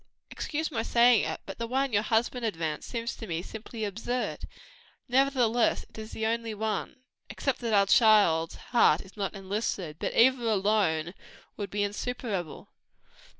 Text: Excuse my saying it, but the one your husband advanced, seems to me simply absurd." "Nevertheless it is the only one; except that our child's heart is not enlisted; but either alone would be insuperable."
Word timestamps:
Excuse 0.31 0.71
my 0.71 0.81
saying 0.81 1.25
it, 1.25 1.41
but 1.45 1.59
the 1.59 1.67
one 1.67 1.93
your 1.93 2.01
husband 2.01 2.43
advanced, 2.43 2.89
seems 2.89 3.15
to 3.17 3.27
me 3.27 3.43
simply 3.43 3.85
absurd." 3.85 4.47
"Nevertheless 5.07 5.85
it 5.87 5.95
is 5.99 6.11
the 6.11 6.25
only 6.25 6.55
one; 6.55 7.01
except 7.29 7.59
that 7.59 7.73
our 7.75 7.85
child's 7.85 8.55
heart 8.73 9.01
is 9.01 9.15
not 9.15 9.35
enlisted; 9.35 9.97
but 9.99 10.15
either 10.17 10.43
alone 10.45 11.13
would 11.55 11.69
be 11.69 11.83
insuperable." 11.83 12.69